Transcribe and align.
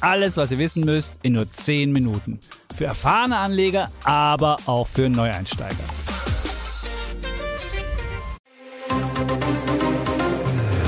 Alles, 0.00 0.38
was 0.38 0.50
ihr 0.50 0.58
wissen 0.58 0.84
müsst, 0.84 1.14
in 1.22 1.34
nur 1.34 1.50
10 1.50 1.92
Minuten. 1.92 2.40
Für 2.74 2.86
erfahrene 2.86 3.36
Anleger, 3.36 3.90
aber 4.04 4.56
auch 4.66 4.86
für 4.86 5.10
Neueinsteiger. 5.10 5.74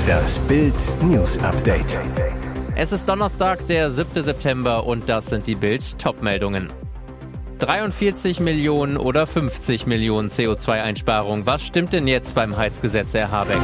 Das 0.07 0.39
Bild 0.39 0.73
News 1.03 1.37
Update. 1.43 1.99
Es 2.75 2.91
ist 2.91 3.07
Donnerstag, 3.07 3.67
der 3.67 3.91
7. 3.91 4.23
September 4.23 4.85
und 4.85 5.07
das 5.07 5.27
sind 5.27 5.45
die 5.45 5.55
Bild 5.55 5.99
Topmeldungen. 5.99 6.73
43 7.59 8.39
Millionen 8.39 8.97
oder 8.97 9.27
50 9.27 9.85
Millionen 9.85 10.29
CO2-Einsparung. 10.29 11.45
Was 11.45 11.61
stimmt 11.61 11.93
denn 11.93 12.07
jetzt 12.07 12.33
beim 12.33 12.57
Heizgesetz, 12.57 13.13
Herr 13.13 13.31
Habeck? 13.31 13.61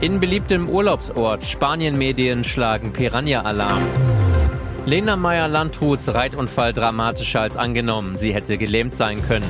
In 0.00 0.18
beliebtem 0.18 0.68
Urlaubsort 0.68 1.44
Spanien-Medien 1.44 2.42
schlagen 2.42 2.92
Piranha-Alarm. 2.92 3.82
Lena 4.84 5.14
Meyer-Landruths 5.14 6.12
Reitunfall 6.12 6.72
dramatischer 6.72 7.40
als 7.40 7.56
angenommen. 7.56 8.18
Sie 8.18 8.34
hätte 8.34 8.58
gelähmt 8.58 8.96
sein 8.96 9.22
können. 9.22 9.46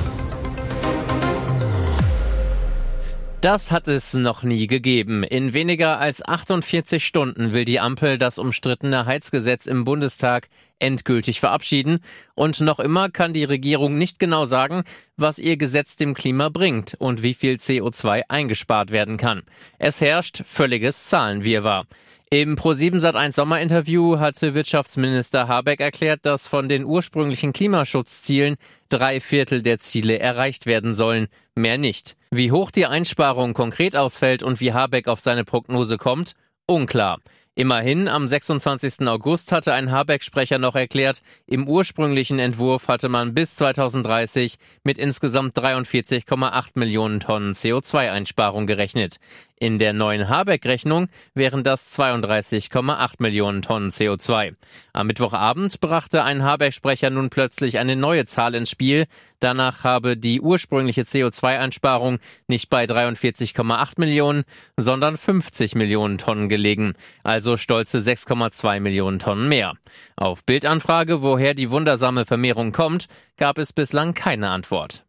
Das 3.41 3.71
hat 3.71 3.87
es 3.87 4.13
noch 4.13 4.43
nie 4.43 4.67
gegeben. 4.67 5.23
In 5.23 5.53
weniger 5.53 5.99
als 5.99 6.23
48 6.23 7.03
Stunden 7.03 7.51
will 7.51 7.65
die 7.65 7.79
Ampel 7.79 8.19
das 8.19 8.37
umstrittene 8.37 9.07
Heizgesetz 9.07 9.65
im 9.65 9.85
Bundestag 9.85 10.49
endgültig 10.77 11.39
verabschieden. 11.39 11.99
Und 12.35 12.61
noch 12.61 12.79
immer 12.79 13.09
kann 13.09 13.33
die 13.33 13.43
Regierung 13.43 13.97
nicht 13.97 14.19
genau 14.19 14.45
sagen, 14.45 14.83
was 15.17 15.39
ihr 15.39 15.57
Gesetz 15.57 15.95
dem 15.95 16.13
Klima 16.13 16.49
bringt 16.49 16.93
und 16.99 17.23
wie 17.23 17.33
viel 17.33 17.55
CO2 17.55 18.21
eingespart 18.29 18.91
werden 18.91 19.17
kann. 19.17 19.41
Es 19.79 19.99
herrscht 19.99 20.43
völliges 20.45 21.05
Zahlenwirrwarr. 21.05 21.85
Im 22.33 22.55
Pro7 22.55 22.99
Sat1 22.99 23.33
Sommerinterview 23.33 24.17
hatte 24.17 24.55
Wirtschaftsminister 24.55 25.47
Habeck 25.47 25.79
erklärt, 25.79 26.21
dass 26.23 26.47
von 26.47 26.67
den 26.67 26.83
ursprünglichen 26.83 27.53
Klimaschutzzielen 27.53 28.55
drei 28.89 29.19
Viertel 29.19 29.61
der 29.61 29.77
Ziele 29.77 30.17
erreicht 30.17 30.65
werden 30.65 30.95
sollen, 30.95 31.27
mehr 31.53 31.77
nicht. 31.77 32.15
Wie 32.31 32.51
hoch 32.51 32.71
die 32.71 32.87
Einsparung 32.87 33.53
konkret 33.53 33.95
ausfällt 33.95 34.41
und 34.41 34.59
wie 34.61 34.73
Habeck 34.73 35.07
auf 35.07 35.19
seine 35.19 35.43
Prognose 35.43 35.99
kommt, 35.99 36.33
unklar. 36.65 37.19
Immerhin, 37.55 38.07
am 38.07 38.27
26. 38.27 39.07
August 39.07 39.51
hatte 39.51 39.73
ein 39.73 39.91
Habeck-Sprecher 39.91 40.57
noch 40.57 40.73
erklärt, 40.73 41.21
im 41.45 41.67
ursprünglichen 41.67 42.39
Entwurf 42.39 42.87
hatte 42.87 43.09
man 43.09 43.35
bis 43.35 43.53
2030 43.57 44.55
mit 44.83 44.97
insgesamt 44.97 45.55
43,8 45.55 46.71
Millionen 46.73 47.19
Tonnen 47.19 47.53
CO2-Einsparung 47.53 48.65
gerechnet. 48.65 49.17
In 49.63 49.79
der 49.79 49.93
neuen 49.93 50.27
Habeck-Rechnung 50.27 51.07
wären 51.35 51.63
das 51.63 51.97
32,8 51.97 53.13
Millionen 53.19 53.61
Tonnen 53.61 53.91
CO2. 53.91 54.55
Am 54.91 55.07
Mittwochabend 55.07 55.79
brachte 55.79 56.25
ein 56.25 56.43
Habeck-Sprecher 56.43 57.09
nun 57.09 57.29
plötzlich 57.29 57.79
eine 57.79 57.95
neue 57.95 58.25
Zahl 58.25 58.55
ins 58.55 58.69
Spiel. 58.69 59.05
Danach 59.39 59.85
habe 59.85 60.17
die 60.17 60.41
ursprüngliche 60.41 61.03
CO2-Einsparung 61.03 62.19
nicht 62.47 62.69
bei 62.69 62.83
43,8 62.83 63.93
Millionen, 63.99 64.43
sondern 64.75 65.17
50 65.17 65.75
Millionen 65.75 66.17
Tonnen 66.17 66.49
gelegen. 66.49 66.95
Also 67.23 67.55
stolze 67.55 67.99
6,2 67.99 68.81
Millionen 68.81 69.19
Tonnen 69.19 69.47
mehr. 69.47 69.75
Auf 70.17 70.43
Bildanfrage, 70.43 71.21
woher 71.21 71.53
die 71.53 71.69
wundersame 71.69 72.25
Vermehrung 72.25 72.73
kommt, 72.73 73.05
gab 73.37 73.57
es 73.57 73.71
bislang 73.71 74.13
keine 74.13 74.49
Antwort. 74.49 75.02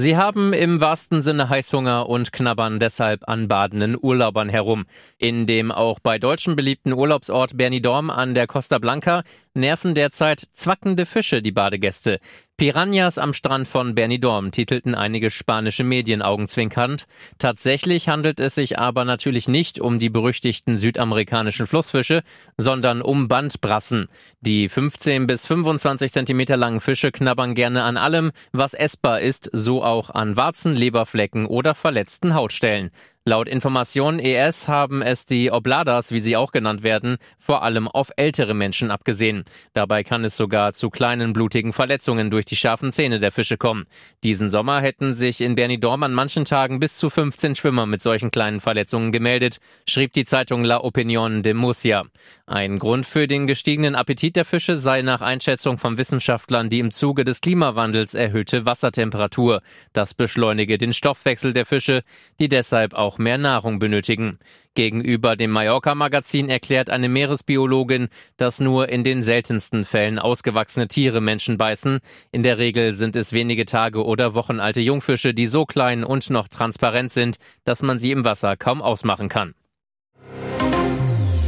Sie 0.00 0.16
haben 0.16 0.52
im 0.52 0.80
wahrsten 0.80 1.22
Sinne 1.22 1.48
Heißhunger 1.48 2.08
und 2.08 2.30
knabbern 2.32 2.78
deshalb 2.78 3.28
an 3.28 3.48
badenden 3.48 3.98
Urlaubern 4.00 4.48
herum. 4.48 4.86
In 5.18 5.48
dem 5.48 5.72
auch 5.72 5.98
bei 5.98 6.20
Deutschen 6.20 6.54
beliebten 6.54 6.92
Urlaubsort 6.92 7.56
Bernidorm 7.56 8.08
an 8.08 8.32
der 8.32 8.46
Costa 8.46 8.78
Blanca 8.78 9.24
nerven 9.54 9.96
derzeit 9.96 10.46
zwackende 10.52 11.04
Fische 11.04 11.42
die 11.42 11.50
Badegäste. 11.50 12.20
Piranhas 12.58 13.18
am 13.18 13.34
Strand 13.34 13.68
von 13.68 13.94
Bernidorm 13.94 14.50
titelten 14.50 14.96
einige 14.96 15.30
spanische 15.30 15.84
Medien 15.84 16.22
augenzwinkernd. 16.22 17.06
Tatsächlich 17.38 18.08
handelt 18.08 18.40
es 18.40 18.56
sich 18.56 18.80
aber 18.80 19.04
natürlich 19.04 19.46
nicht 19.46 19.78
um 19.78 20.00
die 20.00 20.10
berüchtigten 20.10 20.76
südamerikanischen 20.76 21.68
Flussfische, 21.68 22.24
sondern 22.56 23.00
um 23.00 23.28
Bandbrassen. 23.28 24.08
Die 24.40 24.68
15 24.68 25.28
bis 25.28 25.46
25 25.46 26.10
Zentimeter 26.10 26.56
langen 26.56 26.80
Fische 26.80 27.12
knabbern 27.12 27.54
gerne 27.54 27.84
an 27.84 27.96
allem, 27.96 28.32
was 28.50 28.74
essbar 28.74 29.20
ist, 29.20 29.48
so 29.52 29.84
auch 29.84 30.10
an 30.10 30.36
Warzen, 30.36 30.74
Leberflecken 30.74 31.46
oder 31.46 31.76
verletzten 31.76 32.34
Hautstellen. 32.34 32.90
Laut 33.28 33.46
Information 33.46 34.20
ES 34.20 34.68
haben 34.68 35.02
es 35.02 35.26
die 35.26 35.52
Obladas, 35.52 36.12
wie 36.12 36.20
sie 36.20 36.34
auch 36.34 36.50
genannt 36.50 36.82
werden, 36.82 37.18
vor 37.38 37.62
allem 37.62 37.86
auf 37.86 38.10
ältere 38.16 38.54
Menschen 38.54 38.90
abgesehen. 38.90 39.44
Dabei 39.74 40.02
kann 40.02 40.24
es 40.24 40.34
sogar 40.34 40.72
zu 40.72 40.88
kleinen 40.88 41.34
blutigen 41.34 41.74
Verletzungen 41.74 42.30
durch 42.30 42.46
die 42.46 42.56
scharfen 42.56 42.90
Zähne 42.90 43.20
der 43.20 43.30
Fische 43.30 43.58
kommen. 43.58 43.84
Diesen 44.24 44.50
Sommer 44.50 44.80
hätten 44.80 45.12
sich 45.12 45.42
in 45.42 45.56
Bernidorm 45.56 46.04
an 46.04 46.14
manchen 46.14 46.46
Tagen 46.46 46.80
bis 46.80 46.96
zu 46.96 47.10
15 47.10 47.54
Schwimmer 47.54 47.84
mit 47.84 48.02
solchen 48.02 48.30
kleinen 48.30 48.62
Verletzungen 48.62 49.12
gemeldet, 49.12 49.58
schrieb 49.86 50.14
die 50.14 50.24
Zeitung 50.24 50.64
La 50.64 50.82
Opinion 50.82 51.42
de 51.42 51.52
Murcia. 51.52 52.04
Ein 52.46 52.78
Grund 52.78 53.04
für 53.04 53.26
den 53.26 53.46
gestiegenen 53.46 53.94
Appetit 53.94 54.36
der 54.36 54.46
Fische 54.46 54.78
sei 54.78 55.02
nach 55.02 55.20
Einschätzung 55.20 55.76
von 55.76 55.98
Wissenschaftlern 55.98 56.70
die 56.70 56.78
im 56.78 56.92
Zuge 56.92 57.24
des 57.24 57.42
Klimawandels 57.42 58.14
erhöhte 58.14 58.64
Wassertemperatur. 58.64 59.60
Das 59.92 60.14
beschleunige 60.14 60.78
den 60.78 60.94
Stoffwechsel 60.94 61.52
der 61.52 61.66
Fische, 61.66 62.04
die 62.40 62.48
deshalb 62.48 62.94
auch 62.94 63.17
mehr 63.18 63.38
Nahrung 63.38 63.78
benötigen. 63.78 64.38
Gegenüber 64.74 65.36
dem 65.36 65.50
Mallorca-Magazin 65.50 66.48
erklärt 66.48 66.90
eine 66.90 67.08
Meeresbiologin, 67.08 68.08
dass 68.36 68.60
nur 68.60 68.88
in 68.88 69.04
den 69.04 69.22
seltensten 69.22 69.84
Fällen 69.84 70.18
ausgewachsene 70.18 70.88
Tiere 70.88 71.20
Menschen 71.20 71.58
beißen. 71.58 71.98
In 72.30 72.42
der 72.42 72.58
Regel 72.58 72.92
sind 72.92 73.16
es 73.16 73.32
wenige 73.32 73.66
Tage 73.66 74.04
oder 74.04 74.34
Wochen 74.34 74.60
alte 74.60 74.80
Jungfische, 74.80 75.34
die 75.34 75.46
so 75.46 75.66
klein 75.66 76.04
und 76.04 76.30
noch 76.30 76.48
transparent 76.48 77.10
sind, 77.10 77.38
dass 77.64 77.82
man 77.82 77.98
sie 77.98 78.12
im 78.12 78.24
Wasser 78.24 78.56
kaum 78.56 78.82
ausmachen 78.82 79.28
kann. 79.28 79.54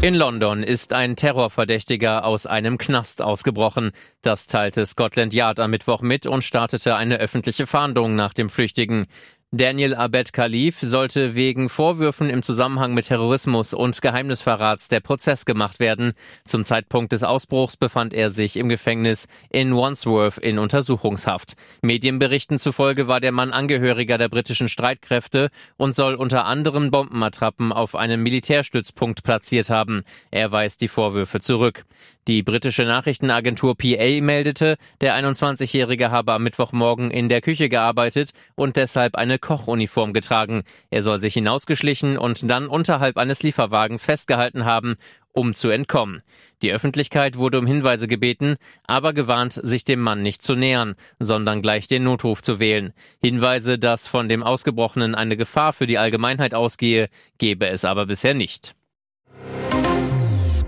In 0.03 0.14
London 0.14 0.62
ist 0.62 0.94
ein 0.94 1.14
Terrorverdächtiger 1.14 2.25
aus 2.25 2.47
einem 2.47 2.78
Knast 2.78 3.20
ausgebrochen. 3.20 3.91
Das 4.22 4.47
teilte 4.47 4.86
Scotland 4.86 5.34
Yard 5.34 5.60
am 5.60 5.72
Mittwoch 5.72 6.00
mit 6.00 6.26
und 6.26 6.42
startete 6.42 6.97
eine 6.97 7.19
öffentliche 7.19 7.66
Fahndung 7.66 8.16
nach 8.16 8.32
dem 8.32 8.48
Flüchtigen. 8.48 9.09
Daniel 9.53 9.97
Abed 9.97 10.33
Khalif 10.33 10.78
sollte 10.81 11.34
wegen 11.34 11.69
Vorwürfen 11.69 12.31
im 12.31 12.44
Zusammenhang 12.44 12.94
mit 12.94 13.06
Terrorismus 13.06 13.75
und 13.75 14.00
Geheimnisverrats 14.00 14.87
der 14.87 15.00
Prozess 15.00 15.44
gemacht 15.44 15.81
werden. 15.81 16.12
Zum 16.44 16.65
Zeitpunkt 16.65 17.11
des 17.11 17.25
Ausbruchs 17.25 17.77
befand 17.77 18.15
er 18.15 18.31
sich 18.31 18.56
im 18.56 18.69
Gefängnis 18.69 19.27
in 19.50 19.75
Wandsworth 19.75 20.39
in 20.39 20.60
Untersuchungshaft. 20.60 21.55
Medienberichten 21.83 22.60
zufolge 22.60 23.09
war 23.09 23.19
der 23.19 23.33
Mann 23.33 23.53
Angehöriger 23.53 24.19
der 24.19 24.28
britischen 24.28 24.69
Streitkräfte 24.69 25.50
und 25.77 25.97
soll 25.97 26.15
unter 26.15 26.44
anderem 26.44 26.93
Bombenattrappen 26.93 27.72
auf 27.72 27.97
einem 27.97 28.22
Militärstützpunkt 28.22 29.25
platziert 29.25 29.69
haben. 29.69 30.05
Er 30.31 30.53
weist 30.53 30.81
die 30.81 30.87
Vorwürfe 30.87 31.41
zurück. 31.41 31.87
Die 32.28 32.42
britische 32.42 32.84
Nachrichtenagentur 32.84 33.76
PA 33.76 34.20
meldete, 34.20 34.77
der 35.00 35.15
21-Jährige 35.16 36.10
habe 36.10 36.33
am 36.33 36.42
Mittwochmorgen 36.42 37.10
in 37.10 37.30
der 37.30 37.41
Küche 37.41 37.71
gearbeitet 37.71 38.33
und 38.54 38.77
deshalb 38.77 39.16
eine 39.16 39.39
Kochuniform 39.39 40.12
getragen. 40.12 40.65
Er 40.91 41.03
soll 41.03 41.18
sich 41.18 41.34
hinausgeschlichen 41.34 42.18
und 42.18 42.48
dann 42.48 42.68
unterhalb 42.68 43.16
eines 43.16 43.42
Lieferwagens 43.42 44.04
festgehalten 44.04 44.66
haben, 44.66 44.97
um 45.33 45.54
zu 45.54 45.71
entkommen. 45.71 46.22
Die 46.60 46.72
Öffentlichkeit 46.72 47.39
wurde 47.39 47.59
um 47.59 47.66
Hinweise 47.66 48.06
gebeten, 48.06 48.56
aber 48.86 49.15
gewarnt, 49.15 49.59
sich 49.62 49.84
dem 49.84 50.00
Mann 50.00 50.22
nicht 50.22 50.42
zu 50.42 50.54
nähern, 50.54 50.97
sondern 51.18 51.62
gleich 51.62 51.89
den 51.89 52.04
Notruf 52.04 52.42
zu 52.42 52.60
wählen. 52.60 52.92
Hinweise, 53.22 53.78
dass 53.78 54.06
von 54.06 54.28
dem 54.28 54.42
Ausgebrochenen 54.42 55.15
eine 55.15 55.39
Gefahr 55.39 55.72
für 55.72 55.86
die 55.86 55.98
Allgemeinheit 55.98 56.53
ausgehe, 56.53 57.09
gebe 57.39 57.66
es 57.68 57.84
aber 57.86 58.06
bisher 58.06 58.34
nicht. 58.34 58.74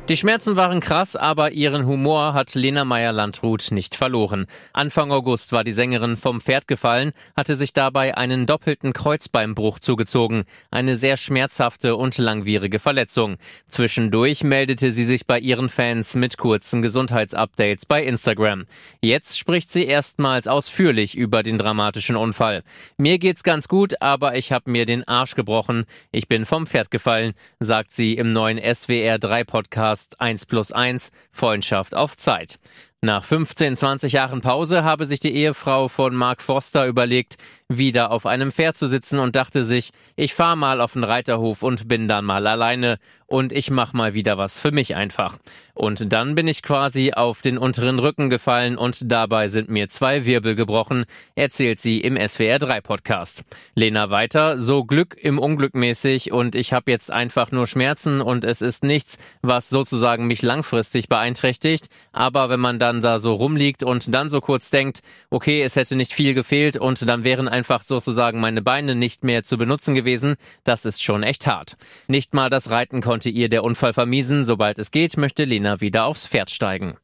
Die 0.08 0.16
Schmerzen 0.16 0.56
waren 0.56 0.80
krass, 0.80 1.14
aber 1.14 1.52
ihren 1.52 1.86
Humor 1.86 2.34
hat 2.34 2.56
Lena 2.56 2.84
Meyer-Landrut 2.84 3.70
nicht 3.70 3.94
verloren. 3.94 4.46
Anfang 4.72 5.12
August 5.12 5.52
war 5.52 5.62
die 5.62 5.70
Sängerin 5.70 6.16
vom 6.16 6.40
Pferd 6.40 6.66
gefallen, 6.66 7.12
hatte 7.36 7.54
sich 7.54 7.72
dabei 7.72 8.16
einen 8.16 8.44
doppelten 8.46 8.94
Kreuzbeinbruch 8.94 9.78
zugezogen. 9.78 10.42
Eine 10.72 10.96
sehr 10.96 11.16
schmerzhafte 11.16 11.94
und 11.94 12.18
langwierige 12.18 12.80
Verletzung. 12.80 13.36
Zwischendurch 13.68 14.42
meldete 14.42 14.90
sie 14.90 15.04
sich 15.04 15.24
bei 15.24 15.38
ihren 15.38 15.68
Fans 15.68 16.16
mit 16.16 16.36
kurzen 16.36 16.82
Gesundheitsupdates 16.82 17.86
bei 17.86 18.02
Instagram. 18.02 18.64
Jetzt 19.00 19.38
spricht 19.38 19.70
sie 19.70 19.84
erstmals 19.84 20.48
ausführlich 20.48 21.16
über 21.16 21.44
den 21.44 21.58
dramatischen 21.58 22.16
Unfall. 22.16 22.64
Mir 22.96 23.20
geht's 23.20 23.44
ganz 23.44 23.68
gut, 23.68 24.02
aber 24.02 24.34
ich 24.34 24.50
habe 24.50 24.68
mir 24.68 24.84
den 24.84 25.06
Arsch 25.06 25.36
gebrochen. 25.36 25.84
Ich 26.10 26.26
bin 26.26 26.44
vom 26.44 26.66
Pferd 26.66 26.90
gefallen, 26.90 27.34
sagt 27.60 27.92
sie 27.92 28.14
im 28.14 28.32
neuen 28.32 28.58
SWR 28.58 29.20
3 29.20 29.44
Podcast 29.44 29.91
Podcast 29.92 30.20
1 30.22 30.46
plus 30.46 30.72
1 30.72 31.10
Freundschaft 31.32 31.94
auf 31.94 32.16
Zeit. 32.16 32.58
Nach 33.04 33.24
15, 33.24 33.74
20 33.74 34.12
Jahren 34.12 34.42
Pause 34.42 34.84
habe 34.84 35.06
sich 35.06 35.18
die 35.18 35.34
Ehefrau 35.34 35.88
von 35.88 36.14
Mark 36.14 36.40
Forster 36.40 36.86
überlegt, 36.86 37.36
wieder 37.68 38.12
auf 38.12 38.26
einem 38.26 38.52
Pferd 38.52 38.76
zu 38.76 38.86
sitzen 38.86 39.18
und 39.18 39.34
dachte 39.34 39.64
sich, 39.64 39.90
ich 40.14 40.34
fahr 40.34 40.54
mal 40.54 40.80
auf 40.80 40.92
den 40.92 41.02
Reiterhof 41.02 41.64
und 41.64 41.88
bin 41.88 42.06
dann 42.06 42.24
mal 42.24 42.46
alleine 42.46 42.98
und 43.32 43.52
ich 43.52 43.70
mach 43.70 43.94
mal 43.94 44.12
wieder 44.12 44.36
was 44.36 44.58
für 44.58 44.72
mich 44.72 44.94
einfach. 44.94 45.38
Und 45.72 46.12
dann 46.12 46.34
bin 46.34 46.46
ich 46.46 46.62
quasi 46.62 47.12
auf 47.14 47.40
den 47.40 47.56
unteren 47.56 47.98
Rücken 47.98 48.28
gefallen 48.28 48.76
und 48.76 49.10
dabei 49.10 49.48
sind 49.48 49.70
mir 49.70 49.88
zwei 49.88 50.26
Wirbel 50.26 50.54
gebrochen, 50.54 51.06
erzählt 51.34 51.80
sie 51.80 52.00
im 52.00 52.16
SWR 52.16 52.58
3 52.58 52.82
Podcast. 52.82 53.44
Lena 53.74 54.10
weiter, 54.10 54.58
so 54.58 54.84
Glück 54.84 55.16
im 55.18 55.38
Unglück 55.38 55.74
mäßig 55.74 56.30
und 56.30 56.54
ich 56.54 56.74
habe 56.74 56.90
jetzt 56.90 57.10
einfach 57.10 57.52
nur 57.52 57.66
Schmerzen 57.66 58.20
und 58.20 58.44
es 58.44 58.60
ist 58.60 58.84
nichts, 58.84 59.16
was 59.40 59.70
sozusagen 59.70 60.26
mich 60.26 60.42
langfristig 60.42 61.08
beeinträchtigt, 61.08 61.88
aber 62.12 62.50
wenn 62.50 62.60
man 62.60 62.78
dann 62.78 62.91
da 63.00 63.18
so 63.18 63.32
rumliegt 63.32 63.82
und 63.82 64.12
dann 64.14 64.28
so 64.28 64.42
kurz 64.42 64.70
denkt, 64.70 65.00
okay, 65.30 65.62
es 65.62 65.76
hätte 65.76 65.96
nicht 65.96 66.12
viel 66.12 66.34
gefehlt 66.34 66.76
und 66.76 67.08
dann 67.08 67.24
wären 67.24 67.48
ein 67.48 67.62
einfach 67.62 67.84
sozusagen 67.84 68.40
meine 68.40 68.60
Beine 68.60 68.96
nicht 68.96 69.22
mehr 69.22 69.44
zu 69.44 69.56
benutzen 69.56 69.94
gewesen. 69.94 70.34
Das 70.64 70.84
ist 70.84 71.00
schon 71.00 71.22
echt 71.22 71.46
hart. 71.46 71.76
Nicht 72.08 72.34
mal 72.34 72.50
das 72.50 72.70
Reiten 72.70 73.00
konnte 73.00 73.30
ihr 73.30 73.48
der 73.48 73.62
Unfall 73.62 73.92
vermiesen. 73.92 74.44
Sobald 74.44 74.80
es 74.80 74.90
geht, 74.90 75.16
möchte 75.16 75.44
Lena 75.44 75.80
wieder 75.80 76.06
aufs 76.06 76.26
Pferd 76.26 76.50
steigen. 76.50 76.96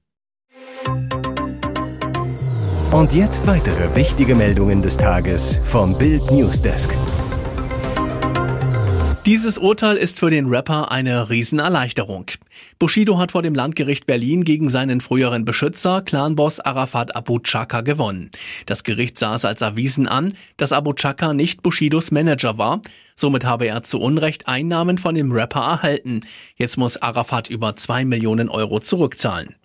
Und 2.90 3.14
jetzt 3.14 3.46
weitere 3.46 3.94
wichtige 3.94 4.34
Meldungen 4.34 4.82
des 4.82 4.96
Tages 4.96 5.60
vom 5.62 5.96
Bild 5.96 6.28
Newsdesk. 6.32 6.90
Dieses 9.26 9.58
Urteil 9.58 9.96
ist 9.96 10.18
für 10.18 10.30
den 10.30 10.46
Rapper 10.46 10.90
eine 10.90 11.30
Riesenerleichterung. 11.30 12.26
Bushido 12.78 13.18
hat 13.18 13.32
vor 13.32 13.42
dem 13.42 13.54
Landgericht 13.54 14.06
Berlin 14.06 14.44
gegen 14.44 14.70
seinen 14.70 15.00
früheren 15.00 15.44
Beschützer, 15.44 16.02
Clanboss 16.02 16.60
Arafat 16.60 17.16
Abu 17.16 17.40
Chaka, 17.40 17.80
gewonnen. 17.80 18.30
Das 18.66 18.84
Gericht 18.84 19.18
sah 19.18 19.34
es 19.34 19.44
als 19.44 19.62
erwiesen 19.62 20.06
an, 20.06 20.34
dass 20.56 20.72
Abu 20.72 20.92
Chaka 20.92 21.34
nicht 21.34 21.62
Bushidos 21.62 22.10
Manager 22.10 22.58
war. 22.58 22.82
Somit 23.16 23.44
habe 23.44 23.66
er 23.66 23.82
zu 23.82 23.98
Unrecht 23.98 24.46
Einnahmen 24.46 24.96
von 24.96 25.16
dem 25.16 25.32
Rapper 25.32 25.58
erhalten. 25.60 26.20
Jetzt 26.56 26.76
muss 26.76 27.02
Arafat 27.02 27.50
über 27.50 27.74
zwei 27.74 28.04
Millionen 28.04 28.48
Euro 28.48 28.78
zurückzahlen. 28.78 29.56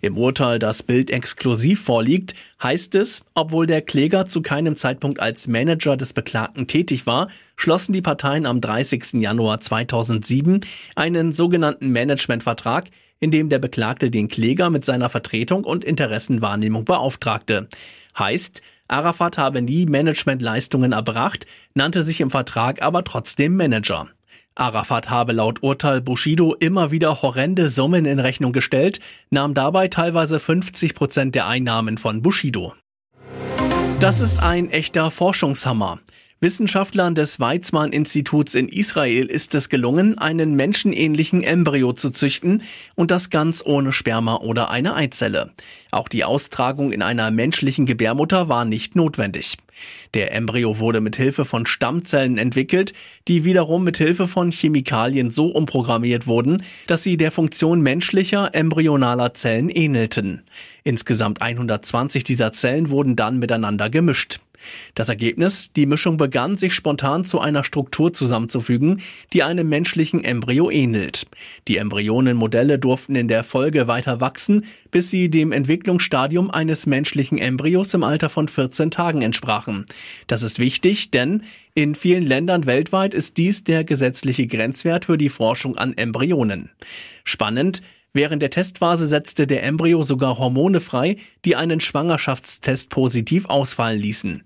Im 0.00 0.16
Urteil, 0.16 0.58
das 0.58 0.82
Bild 0.82 1.10
exklusiv 1.10 1.82
vorliegt, 1.82 2.34
heißt 2.62 2.94
es, 2.94 3.20
obwohl 3.34 3.66
der 3.66 3.82
Kläger 3.82 4.24
zu 4.24 4.40
keinem 4.40 4.76
Zeitpunkt 4.76 5.20
als 5.20 5.46
Manager 5.46 5.98
des 5.98 6.14
Beklagten 6.14 6.66
tätig 6.66 7.06
war, 7.06 7.28
schlossen 7.56 7.92
die 7.92 8.00
Parteien 8.00 8.46
am 8.46 8.62
30. 8.62 9.20
Januar 9.20 9.60
2007 9.60 10.60
einen 10.96 11.34
sogenannten 11.34 11.92
Managementvertrag, 12.42 12.90
in 13.20 13.30
dem 13.30 13.48
der 13.48 13.58
Beklagte 13.58 14.10
den 14.10 14.28
Kläger 14.28 14.70
mit 14.70 14.84
seiner 14.84 15.08
Vertretung 15.08 15.64
und 15.64 15.84
Interessenwahrnehmung 15.84 16.84
beauftragte. 16.84 17.68
Heißt, 18.18 18.62
Arafat 18.88 19.38
habe 19.38 19.62
nie 19.62 19.86
Managementleistungen 19.86 20.92
erbracht, 20.92 21.46
nannte 21.74 22.02
sich 22.02 22.20
im 22.20 22.30
Vertrag 22.30 22.82
aber 22.82 23.04
trotzdem 23.04 23.56
Manager. 23.56 24.08
Arafat 24.54 25.08
habe 25.08 25.32
laut 25.32 25.62
Urteil 25.62 26.02
Bushido 26.02 26.54
immer 26.54 26.90
wieder 26.90 27.22
horrende 27.22 27.70
Summen 27.70 28.04
in 28.04 28.18
Rechnung 28.18 28.52
gestellt, 28.52 29.00
nahm 29.30 29.54
dabei 29.54 29.88
teilweise 29.88 30.40
50 30.40 30.94
Prozent 30.94 31.34
der 31.34 31.46
Einnahmen 31.46 31.96
von 31.96 32.20
Bushido. 32.20 32.74
Das 34.00 34.20
ist 34.20 34.42
ein 34.42 34.68
echter 34.68 35.10
Forschungshammer. 35.10 36.00
Wissenschaftlern 36.42 37.14
des 37.14 37.38
Weizmann-Instituts 37.38 38.56
in 38.56 38.68
Israel 38.68 39.26
ist 39.26 39.54
es 39.54 39.68
gelungen, 39.68 40.18
einen 40.18 40.56
menschenähnlichen 40.56 41.44
Embryo 41.44 41.92
zu 41.92 42.10
züchten 42.10 42.64
und 42.96 43.12
das 43.12 43.30
ganz 43.30 43.62
ohne 43.64 43.92
Sperma 43.92 44.38
oder 44.38 44.68
eine 44.68 44.96
Eizelle. 44.96 45.52
Auch 45.92 46.08
die 46.08 46.24
Austragung 46.24 46.90
in 46.90 47.00
einer 47.00 47.30
menschlichen 47.30 47.86
Gebärmutter 47.86 48.48
war 48.48 48.64
nicht 48.64 48.96
notwendig. 48.96 49.56
Der 50.14 50.34
Embryo 50.34 50.80
wurde 50.80 51.00
mit 51.00 51.14
Hilfe 51.14 51.44
von 51.44 51.64
Stammzellen 51.64 52.38
entwickelt, 52.38 52.92
die 53.28 53.44
wiederum 53.44 53.84
mit 53.84 53.98
Hilfe 53.98 54.26
von 54.26 54.50
Chemikalien 54.50 55.30
so 55.30 55.46
umprogrammiert 55.46 56.26
wurden, 56.26 56.64
dass 56.88 57.04
sie 57.04 57.16
der 57.16 57.30
Funktion 57.30 57.82
menschlicher 57.82 58.52
embryonaler 58.52 59.32
Zellen 59.34 59.68
ähnelten. 59.68 60.42
Insgesamt 60.82 61.40
120 61.40 62.24
dieser 62.24 62.50
Zellen 62.50 62.90
wurden 62.90 63.14
dann 63.14 63.38
miteinander 63.38 63.88
gemischt. 63.88 64.40
Das 64.94 65.08
Ergebnis, 65.08 65.70
die 65.74 65.86
Mischung 65.86 66.16
begann 66.16 66.56
sich 66.56 66.74
spontan 66.74 67.24
zu 67.24 67.40
einer 67.40 67.64
Struktur 67.64 68.12
zusammenzufügen, 68.12 69.00
die 69.32 69.42
einem 69.42 69.68
menschlichen 69.68 70.24
Embryo 70.24 70.70
ähnelt. 70.70 71.26
Die 71.68 71.78
Embryonenmodelle 71.78 72.78
durften 72.78 73.16
in 73.16 73.28
der 73.28 73.44
Folge 73.44 73.86
weiter 73.86 74.20
wachsen, 74.20 74.64
bis 74.90 75.10
sie 75.10 75.30
dem 75.30 75.52
Entwicklungsstadium 75.52 76.50
eines 76.50 76.86
menschlichen 76.86 77.38
Embryos 77.38 77.94
im 77.94 78.04
Alter 78.04 78.28
von 78.28 78.48
14 78.48 78.90
Tagen 78.90 79.22
entsprachen. 79.22 79.86
Das 80.26 80.42
ist 80.42 80.58
wichtig, 80.58 81.10
denn 81.10 81.42
in 81.74 81.94
vielen 81.94 82.26
Ländern 82.26 82.66
weltweit 82.66 83.14
ist 83.14 83.38
dies 83.38 83.64
der 83.64 83.84
gesetzliche 83.84 84.46
Grenzwert 84.46 85.06
für 85.06 85.16
die 85.16 85.30
Forschung 85.30 85.78
an 85.78 85.96
Embryonen. 85.96 86.70
Spannend, 87.24 87.82
Während 88.14 88.42
der 88.42 88.50
Testphase 88.50 89.06
setzte 89.06 89.46
der 89.46 89.62
Embryo 89.62 90.02
sogar 90.02 90.38
Hormone 90.38 90.80
frei, 90.80 91.16
die 91.46 91.56
einen 91.56 91.80
Schwangerschaftstest 91.80 92.90
positiv 92.90 93.46
ausfallen 93.46 93.98
ließen. 93.98 94.42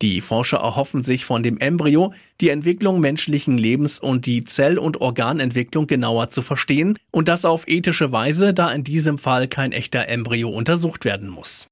Die 0.00 0.22
Forscher 0.22 0.58
erhoffen 0.58 1.02
sich 1.02 1.26
von 1.26 1.42
dem 1.42 1.58
Embryo, 1.58 2.14
die 2.40 2.48
Entwicklung 2.48 2.98
menschlichen 2.98 3.58
Lebens 3.58 3.98
und 3.98 4.24
die 4.24 4.44
Zell- 4.44 4.78
und 4.78 5.02
Organentwicklung 5.02 5.86
genauer 5.86 6.30
zu 6.30 6.40
verstehen 6.40 6.98
und 7.10 7.28
das 7.28 7.44
auf 7.44 7.68
ethische 7.68 8.10
Weise, 8.10 8.54
da 8.54 8.70
in 8.70 8.84
diesem 8.84 9.18
Fall 9.18 9.48
kein 9.48 9.72
echter 9.72 10.08
Embryo 10.08 10.48
untersucht 10.48 11.04
werden 11.04 11.28
muss. 11.28 11.68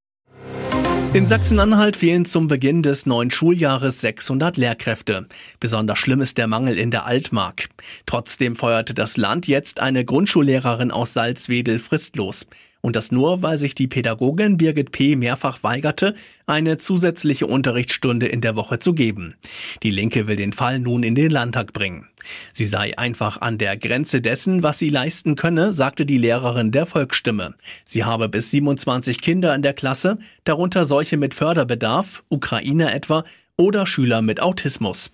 In 1.14 1.26
Sachsen-Anhalt 1.26 1.96
fehlen 1.96 2.26
zum 2.26 2.48
Beginn 2.48 2.82
des 2.82 3.06
neuen 3.06 3.30
Schuljahres 3.30 4.02
600 4.02 4.58
Lehrkräfte. 4.58 5.26
Besonders 5.58 5.98
schlimm 5.98 6.20
ist 6.20 6.36
der 6.36 6.46
Mangel 6.46 6.78
in 6.78 6.90
der 6.90 7.06
Altmark. 7.06 7.70
Trotzdem 8.04 8.56
feuerte 8.56 8.92
das 8.92 9.16
Land 9.16 9.48
jetzt 9.48 9.80
eine 9.80 10.04
Grundschullehrerin 10.04 10.90
aus 10.90 11.14
Salzwedel 11.14 11.78
fristlos. 11.78 12.46
Und 12.80 12.96
das 12.96 13.10
nur, 13.10 13.42
weil 13.42 13.58
sich 13.58 13.74
die 13.74 13.88
Pädagogin 13.88 14.56
Birgit 14.56 14.92
P. 14.92 15.16
mehrfach 15.16 15.62
weigerte, 15.62 16.14
eine 16.46 16.78
zusätzliche 16.78 17.46
Unterrichtsstunde 17.46 18.26
in 18.26 18.40
der 18.40 18.56
Woche 18.56 18.78
zu 18.78 18.94
geben. 18.94 19.34
Die 19.82 19.90
Linke 19.90 20.26
will 20.26 20.36
den 20.36 20.52
Fall 20.52 20.78
nun 20.78 21.02
in 21.02 21.14
den 21.14 21.30
Landtag 21.30 21.72
bringen. 21.72 22.06
Sie 22.52 22.66
sei 22.66 22.96
einfach 22.96 23.40
an 23.40 23.58
der 23.58 23.76
Grenze 23.76 24.20
dessen, 24.20 24.62
was 24.62 24.78
sie 24.78 24.90
leisten 24.90 25.34
könne, 25.34 25.72
sagte 25.72 26.06
die 26.06 26.18
Lehrerin 26.18 26.70
der 26.70 26.86
Volksstimme. 26.86 27.54
Sie 27.84 28.04
habe 28.04 28.28
bis 28.28 28.50
27 28.50 29.20
Kinder 29.20 29.54
in 29.54 29.62
der 29.62 29.74
Klasse, 29.74 30.18
darunter 30.44 30.84
solche 30.84 31.16
mit 31.16 31.34
Förderbedarf, 31.34 32.24
Ukrainer 32.28 32.94
etwa, 32.94 33.24
oder 33.58 33.86
Schüler 33.86 34.22
mit 34.22 34.40
Autismus. 34.40 35.10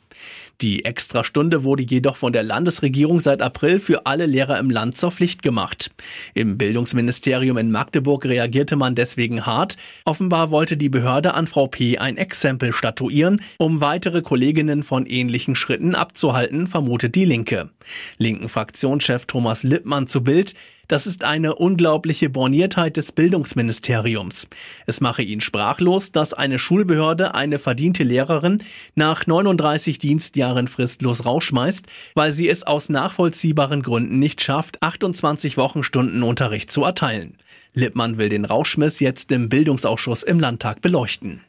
Die 0.61 0.85
Extrastunde 0.85 1.65
wurde 1.65 1.83
jedoch 1.83 2.17
von 2.17 2.33
der 2.33 2.45
Landesregierung 2.45 3.19
seit 3.19 3.43
April 3.43 3.81
für 3.81 4.07
alle 4.07 4.27
Lehrer 4.27 4.59
im 4.59 4.71
Land 4.71 4.97
zur 4.97 5.11
Pflicht 5.11 5.43
gemacht. 5.43 5.91
Im 6.35 6.59
Bildungsministerium 6.59 7.57
in 7.59 7.73
Magdeburg 7.73 8.25
reagierte 8.25 8.77
man 8.77 8.95
deswegen 8.95 9.47
hart. 9.47 9.77
Offenbar 10.05 10.53
wollte 10.53 10.77
die 10.77 10.91
Behörde 10.91 11.35
an 11.35 11.49
Frau 11.49 11.67
P. 11.67 11.99
ein 11.99 12.17
Exempel 12.17 12.73
statuieren, 12.73 13.41
um 13.59 13.81
weitere 13.81 14.23
Kolleginnen 14.23 14.85
von 14.85 15.07
ähnlichen 15.07 15.57
Schritten 15.57 15.97
abzuhalten, 15.97 16.69
vermutet 16.69 17.17
die 17.17 17.25
Linke. 17.25 17.71
Linken 18.19 18.49
Fraktionschef 18.49 19.27
Thomas 19.27 19.65
Lippmann 19.65 20.07
zu 20.07 20.23
Bild, 20.23 20.55
das 20.89 21.07
ist 21.07 21.25
eine 21.25 21.55
unglaubliche 21.55 22.31
Borniertheit 22.31 22.97
des 22.97 23.13
Bildungsministeriums. 23.13 24.49
Es 24.87 25.01
mache 25.01 25.23
ihn 25.23 25.41
sprachlos, 25.41 26.13
dass 26.13 26.35
eine 26.35 26.59
Schulbehörde 26.59 27.35
eine 27.35 27.59
verdiente 27.59 28.05
Lehrerin 28.05 28.63
nach 28.95 29.27
39 29.27 29.99
Dienstjahren 29.99 30.69
fristlos 30.69 31.25
rausschmeißt, 31.25 31.87
weil 32.15 32.33
sie 32.33 32.49
es 32.49 32.65
aus 32.65 32.89
nachvollziehbaren 32.89 33.83
Gründen 33.83 34.19
nicht 34.19 34.43
schafft, 34.43 34.83
28 34.83 35.57
Wochenstunden 35.57 36.23
Unterricht 36.23 36.71
zu 36.71 36.85
erteilen. 36.85 37.37
Lippmann 37.73 38.19
will 38.19 38.29
den 38.29 38.45
Rauschmiss 38.45 39.01
jetzt 39.01 39.33
im 39.33 39.49
Bildungsausschuss 39.49 40.23
im 40.23 40.39
Landtag 40.41 40.81
beleuchten. 40.81 41.41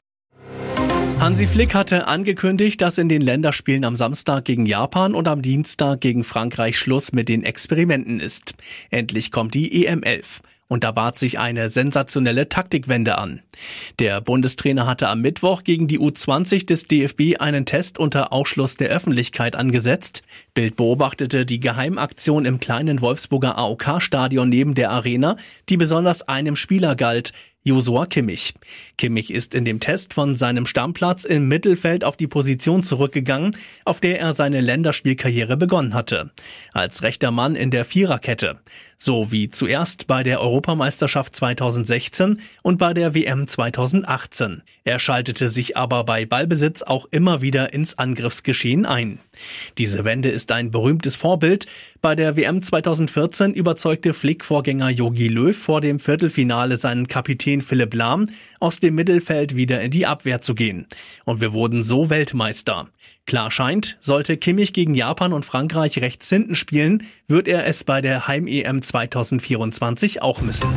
Hansi 1.20 1.48
Flick 1.48 1.74
hatte 1.74 2.08
angekündigt, 2.08 2.82
dass 2.82 2.98
in 2.98 3.10
den 3.10 3.22
Länderspielen 3.22 3.86
am 3.86 3.96
Samstag 3.96 4.46
gegen 4.46 4.66
Japan 4.66 5.16
und 5.16 5.28
am 5.28 5.42
Dienstag 5.42 6.02
gegen 6.02 6.24
Frankreich 6.24 6.78
Schluss 6.78 7.14
mit 7.14 7.30
den 7.30 7.44
Experimenten 7.44 8.20
ist. 8.20 8.54
Endlich 8.92 9.32
kommt 9.32 9.54
die 9.54 9.88
EM11. 9.88 10.42
Und 10.68 10.84
da 10.84 10.92
bat 10.92 11.18
sich 11.18 11.38
eine 11.38 11.70
sensationelle 11.70 12.50
Taktikwende 12.50 13.20
an. 13.20 13.42
Der 14.00 14.20
Bundestrainer 14.20 14.88
hatte 14.88 15.10
am 15.10 15.22
Mittwoch 15.22 15.64
gegen 15.64 15.88
die 15.88 16.00
U20 16.00 16.66
des 16.66 16.88
DFB 16.88 17.40
einen 17.40 17.68
Test 17.68 18.00
unter 18.00 18.34
Ausschluss 18.34 18.76
der 18.76 18.90
Öffentlichkeit 18.90 19.56
angesetzt. 19.56 20.24
Bild 20.56 20.76
beobachtete 20.76 21.46
die 21.46 21.60
Geheimaktion 21.60 22.46
im 22.46 22.60
kleinen 22.60 23.02
Wolfsburger 23.02 23.60
AOK-Stadion 23.60 24.50
neben 24.50 24.74
der 24.74 24.90
Arena, 24.90 25.38
die 25.70 25.78
besonders 25.78 26.24
einem 26.24 26.56
Spieler 26.56 26.96
galt, 26.96 27.32
Josua 27.68 28.06
Kimmich. 28.06 28.54
Kimmich 28.96 29.34
ist 29.34 29.56
in 29.56 29.66
dem 29.66 29.80
Test 29.80 30.14
von 30.14 30.36
seinem 30.36 30.68
Stammplatz 30.68 31.24
im 31.24 31.48
Mittelfeld 31.48 32.04
auf 32.04 32.16
die 32.16 32.28
Position 32.28 32.84
zurückgegangen, 32.84 33.58
auf 33.86 34.00
der 34.00 34.20
er 34.20 34.36
seine 34.36 34.62
Länderspielkarriere 34.62 35.58
begonnen 35.58 35.96
hatte. 35.96 36.30
Als 36.74 37.02
rechter 37.02 37.32
Mann 37.32 37.56
in 37.56 37.72
der 37.72 37.84
Viererkette. 37.84 38.60
So 38.98 39.32
wie 39.32 39.50
zuerst 39.50 40.06
bei 40.06 40.22
der 40.22 40.42
Europameisterschaft 40.42 41.36
2016 41.36 42.40
und 42.62 42.78
bei 42.78 42.94
der 42.94 43.16
WM 43.16 43.48
2018. 43.48 44.62
Er 44.84 45.00
schaltete 45.00 45.50
sich 45.50 45.76
aber 45.76 46.04
bei 46.04 46.28
Ballbesitz 46.28 46.84
auch 46.84 47.08
immer 47.10 47.42
wieder 47.42 47.74
ins 47.74 47.98
Angriffsgeschehen 47.98 48.86
ein. 48.86 49.18
Diese 49.80 50.06
Wende 50.06 50.30
ist 50.30 50.52
ein 50.52 50.70
berühmtes 50.70 51.16
Vorbild. 51.16 51.66
Bei 52.02 52.16
der 52.16 52.38
WM 52.38 52.62
2014 52.62 53.54
überzeugte 53.54 54.14
Flick-Vorgänger 54.14 54.90
Jogi 54.90 55.28
Löw 55.28 55.58
vor 55.58 55.82
dem 55.82 56.00
Viertelfinale 56.00 56.78
seinen 56.78 57.08
Kapitän 57.08 57.55
Philipp 57.62 57.94
Lahm, 57.94 58.30
aus 58.60 58.80
dem 58.80 58.96
Mittelfeld 58.96 59.56
wieder 59.56 59.82
in 59.82 59.92
die 59.92 60.06
Abwehr 60.06 60.42
zu 60.42 60.56
gehen. 60.56 60.88
Und 61.24 61.42
wir 61.42 61.54
wurden 61.54 61.84
so 61.84 62.10
Weltmeister. 62.10 62.88
Klar 63.26 63.52
scheint, 63.52 63.98
sollte 64.02 64.38
Kimmich 64.38 64.74
gegen 64.74 64.94
Japan 64.94 65.34
und 65.34 65.46
Frankreich 65.46 66.00
rechts 66.00 66.30
hinten 66.30 66.56
spielen, 66.56 67.04
wird 67.28 67.48
er 67.48 67.66
es 67.66 67.84
bei 67.84 68.02
der 68.02 68.28
Heim-EM 68.28 68.82
2024 68.82 70.22
auch 70.22 70.42
müssen. 70.42 70.70